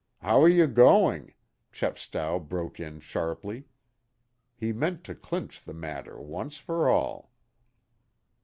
[0.23, 1.35] How are you going?"
[1.71, 3.65] Chepstow broke in sharply.
[4.55, 7.29] He meant to clinch the matter once for all.